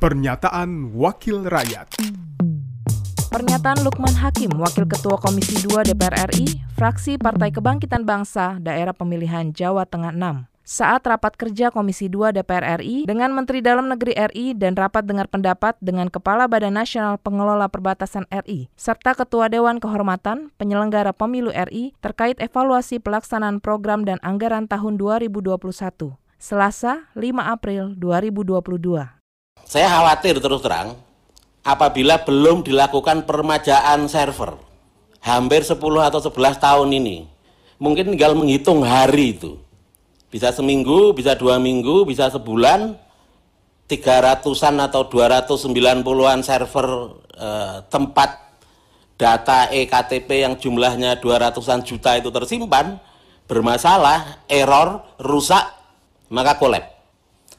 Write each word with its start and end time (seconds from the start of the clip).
Pernyataan 0.00 0.96
Wakil 0.96 1.44
Rakyat 1.44 2.00
Pernyataan 3.28 3.84
Lukman 3.84 4.16
Hakim, 4.16 4.48
Wakil 4.56 4.88
Ketua 4.88 5.20
Komisi 5.20 5.60
2 5.68 5.92
DPR 5.92 6.24
RI, 6.32 6.56
fraksi 6.72 7.20
Partai 7.20 7.52
Kebangkitan 7.52 8.08
Bangsa, 8.08 8.56
Daerah 8.64 8.96
Pemilihan 8.96 9.52
Jawa 9.52 9.84
Tengah 9.84 10.16
6 10.16 10.48
saat 10.64 11.04
rapat 11.04 11.36
kerja 11.36 11.68
Komisi 11.68 12.08
2 12.08 12.32
DPR 12.32 12.80
RI 12.80 13.04
dengan 13.04 13.36
Menteri 13.36 13.60
Dalam 13.60 13.92
Negeri 13.92 14.16
RI 14.16 14.56
dan 14.56 14.72
rapat 14.72 15.04
dengar 15.04 15.28
pendapat 15.28 15.76
dengan 15.84 16.08
Kepala 16.08 16.48
Badan 16.48 16.80
Nasional 16.80 17.20
Pengelola 17.20 17.68
Perbatasan 17.68 18.24
RI, 18.32 18.72
serta 18.80 19.12
Ketua 19.12 19.52
Dewan 19.52 19.84
Kehormatan 19.84 20.48
Penyelenggara 20.56 21.12
Pemilu 21.12 21.52
RI 21.52 21.92
terkait 22.00 22.40
evaluasi 22.40 23.04
pelaksanaan 23.04 23.60
program 23.60 24.08
dan 24.08 24.16
anggaran 24.24 24.64
tahun 24.64 24.96
2021. 24.96 25.60
Selasa, 26.40 27.12
5 27.12 27.20
April 27.36 27.92
2022. 28.00 29.19
Saya 29.70 29.86
khawatir 29.86 30.42
terus 30.42 30.66
terang 30.66 30.98
apabila 31.62 32.26
belum 32.26 32.66
dilakukan 32.66 33.22
permajaan 33.22 34.10
server 34.10 34.58
hampir 35.22 35.62
10 35.62 35.78
atau 35.78 36.18
11 36.18 36.58
tahun 36.58 36.90
ini. 36.90 37.30
Mungkin 37.78 38.10
tinggal 38.10 38.34
menghitung 38.34 38.82
hari 38.82 39.38
itu 39.38 39.62
bisa 40.26 40.50
seminggu, 40.50 41.14
bisa 41.14 41.38
dua 41.38 41.62
minggu, 41.62 42.02
bisa 42.02 42.26
sebulan, 42.34 42.98
300-an 43.86 44.90
atau 44.90 45.06
290-an 45.06 46.42
server 46.42 47.14
eh, 47.38 47.78
tempat 47.86 48.42
data 49.14 49.70
EKTP 49.70 50.50
yang 50.50 50.58
jumlahnya 50.58 51.22
200-an 51.22 51.86
juta 51.86 52.18
itu 52.18 52.34
tersimpan, 52.34 52.98
bermasalah, 53.46 54.42
error, 54.50 55.06
rusak, 55.22 55.62
maka 56.26 56.58
kolab. 56.58 56.90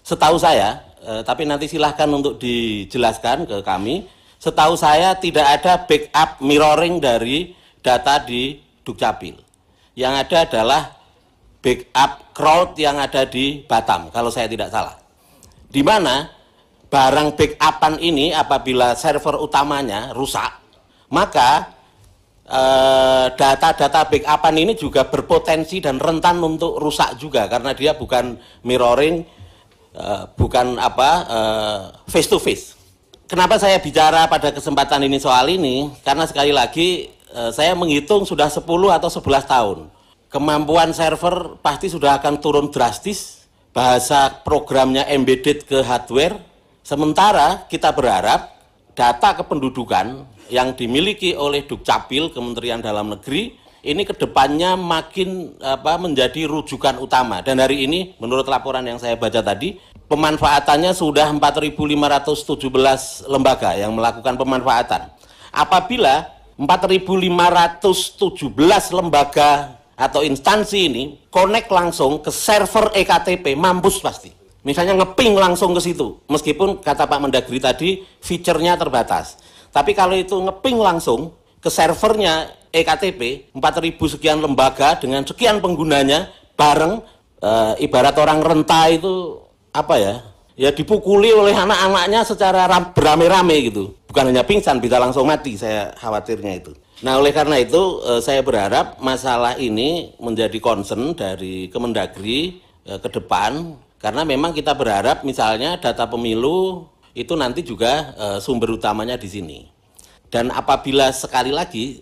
Setahu 0.04 0.36
saya, 0.36 0.91
eh, 1.02 1.22
tapi 1.26 1.44
nanti 1.50 1.66
silahkan 1.66 2.08
untuk 2.10 2.38
dijelaskan 2.38 3.50
ke 3.50 3.58
kami, 3.66 4.06
setahu 4.42 4.74
saya 4.74 5.18
tidak 5.18 5.62
ada 5.62 5.82
backup 5.86 6.42
mirroring 6.42 6.98
dari 7.02 7.54
data 7.82 8.22
di 8.22 8.58
Dukcapil. 8.82 9.38
Yang 9.94 10.14
ada 10.26 10.38
adalah 10.48 10.82
backup 11.62 12.34
crowd 12.34 12.70
yang 12.78 12.98
ada 12.98 13.26
di 13.30 13.62
Batam, 13.66 14.10
kalau 14.10 14.34
saya 14.34 14.50
tidak 14.50 14.74
salah. 14.74 14.98
Di 15.72 15.86
mana 15.86 16.28
barang 16.92 17.38
backupan 17.38 18.02
ini 18.02 18.36
apabila 18.36 18.98
server 18.98 19.40
utamanya 19.40 20.12
rusak, 20.12 20.52
maka 21.14 21.72
eh, 22.44 23.26
data-data 23.38 24.02
eh, 24.04 24.08
backupan 24.18 24.56
ini 24.58 24.74
juga 24.76 25.06
berpotensi 25.08 25.80
dan 25.80 26.02
rentan 26.02 26.42
untuk 26.42 26.82
rusak 26.82 27.16
juga 27.22 27.46
karena 27.48 27.72
dia 27.72 27.96
bukan 27.96 28.36
mirroring, 28.66 29.24
eh, 29.96 30.24
bukan 30.36 30.80
apa 30.80 31.10
eh, 31.28 31.80
face 32.12 32.30
to 32.30 32.38
face. 32.38 32.78
Kenapa 33.28 33.56
saya 33.56 33.80
bicara 33.80 34.28
pada 34.28 34.52
kesempatan 34.52 35.08
ini 35.08 35.16
soal 35.16 35.48
ini? 35.48 35.92
Karena 36.04 36.28
sekali 36.28 36.52
lagi 36.52 37.08
eh, 37.32 37.52
saya 37.56 37.76
menghitung 37.76 38.28
sudah 38.28 38.52
10 38.52 38.64
atau 38.68 39.10
11 39.10 39.48
tahun 39.48 39.80
kemampuan 40.32 40.96
server 40.96 41.60
pasti 41.60 41.92
sudah 41.92 42.18
akan 42.18 42.40
turun 42.40 42.72
drastis, 42.72 43.46
bahasa 43.76 44.32
programnya 44.42 45.04
embedded 45.12 45.68
ke 45.68 45.84
hardware, 45.84 46.40
sementara 46.82 47.68
kita 47.68 47.92
berharap 47.92 48.48
data 48.96 49.36
kependudukan 49.44 50.24
yang 50.48 50.72
dimiliki 50.76 51.36
oleh 51.36 51.68
Dukcapil 51.68 52.32
Kementerian 52.32 52.80
Dalam 52.80 53.12
Negeri 53.12 53.60
ini 53.82 54.06
ke 54.06 54.14
depannya 54.14 54.78
makin 54.78 55.58
apa, 55.62 55.98
menjadi 55.98 56.46
rujukan 56.46 57.02
utama 57.02 57.42
dan 57.42 57.58
hari 57.58 57.86
ini 57.90 58.14
menurut 58.22 58.46
laporan 58.46 58.86
yang 58.86 59.02
saya 59.02 59.18
baca 59.18 59.42
tadi 59.42 59.78
pemanfaatannya 60.06 60.94
sudah 60.94 61.30
4.517 61.36 63.26
lembaga 63.26 63.74
yang 63.78 63.94
melakukan 63.98 64.38
pemanfaatan 64.38 65.10
apabila 65.52 66.30
4.517 66.62 68.54
lembaga 68.94 69.82
atau 70.02 70.26
instansi 70.26 70.90
ini 70.90 71.04
connect 71.30 71.70
langsung 71.70 72.18
ke 72.26 72.34
server 72.34 72.90
EKTP, 72.98 73.54
mampus 73.54 74.02
pasti. 74.02 74.34
Misalnya 74.62 74.94
ngeping 74.98 75.34
langsung 75.38 75.74
ke 75.74 75.82
situ, 75.82 76.22
meskipun 76.30 76.82
kata 76.86 77.10
Pak 77.10 77.20
Mendagri 77.22 77.58
tadi 77.58 78.06
fiturnya 78.22 78.78
terbatas. 78.78 79.42
Tapi 79.74 79.98
kalau 79.98 80.14
itu 80.14 80.38
ngeping 80.38 80.78
langsung 80.78 81.34
ke 81.62 81.70
servernya 81.70 82.50
EKTP, 82.74 83.54
4000 83.54 84.14
sekian 84.18 84.42
lembaga 84.42 84.98
dengan 84.98 85.22
sekian 85.22 85.62
penggunanya 85.62 86.34
bareng 86.58 87.04
e, 87.38 87.52
ibarat 87.86 88.18
orang 88.18 88.42
renta 88.42 88.90
itu 88.90 89.38
apa 89.70 89.96
ya? 90.02 90.16
Ya 90.56 90.70
dipukuli 90.74 91.32
oleh 91.32 91.56
anak-anaknya 91.56 92.28
secara 92.28 92.68
beramai-ramai 92.92 93.72
gitu. 93.72 93.96
Bukan 94.10 94.30
hanya 94.30 94.44
pingsan, 94.44 94.84
bisa 94.84 95.00
langsung 95.00 95.28
mati 95.28 95.56
saya 95.56 95.96
khawatirnya 95.96 96.54
itu. 96.60 96.76
Nah, 97.02 97.18
oleh 97.18 97.34
karena 97.34 97.58
itu 97.58 98.04
eh, 98.04 98.22
saya 98.22 98.46
berharap 98.46 99.00
masalah 99.02 99.58
ini 99.58 100.14
menjadi 100.22 100.60
concern 100.62 101.18
dari 101.18 101.72
Kemendagri 101.72 102.62
eh, 102.86 103.00
ke 103.00 103.10
depan 103.10 103.74
karena 103.98 104.22
memang 104.22 104.54
kita 104.54 104.78
berharap 104.78 105.26
misalnya 105.26 105.82
data 105.82 106.06
pemilu 106.06 106.86
itu 107.12 107.36
nanti 107.36 107.62
juga 107.62 108.16
sumber 108.40 108.72
utamanya 108.80 109.20
di 109.20 109.28
sini. 109.28 109.60
Dan 110.32 110.48
apabila 110.48 111.12
sekali 111.12 111.52
lagi 111.52 112.00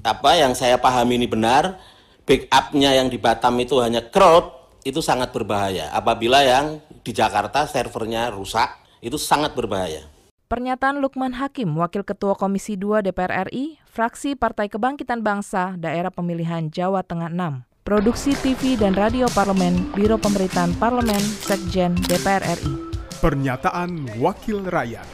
apa 0.00 0.30
yang 0.40 0.56
saya 0.56 0.80
pahami 0.80 1.20
ini 1.20 1.28
benar, 1.28 1.76
backupnya 2.24 2.96
yang 2.96 3.12
di 3.12 3.20
Batam 3.20 3.60
itu 3.60 3.76
hanya 3.84 4.00
crowd, 4.00 4.48
itu 4.80 5.04
sangat 5.04 5.28
berbahaya. 5.36 5.92
Apabila 5.92 6.40
yang 6.40 6.80
di 7.04 7.12
Jakarta 7.12 7.68
servernya 7.68 8.32
rusak, 8.32 8.80
itu 9.04 9.20
sangat 9.20 9.52
berbahaya. 9.52 10.08
Pernyataan 10.48 11.04
Lukman 11.04 11.36
Hakim, 11.36 11.76
Wakil 11.76 12.08
Ketua 12.08 12.32
Komisi 12.32 12.80
2 12.80 13.04
DPR 13.04 13.52
RI, 13.52 13.76
fraksi 13.84 14.32
Partai 14.32 14.72
Kebangkitan 14.72 15.20
Bangsa, 15.20 15.76
Daerah 15.76 16.08
Pemilihan 16.08 16.72
Jawa 16.72 17.04
Tengah 17.04 17.28
6. 17.28 17.68
Produksi 17.84 18.32
TV 18.40 18.80
dan 18.80 18.96
Radio 18.96 19.28
Parlemen, 19.36 19.92
Biro 19.92 20.16
Pemerintahan 20.16 20.72
Parlemen, 20.80 21.20
Sekjen 21.20 21.92
DPR 22.08 22.40
RI. 22.40 22.72
Pernyataan 23.20 24.16
Wakil 24.16 24.64
Rakyat. 24.64 25.04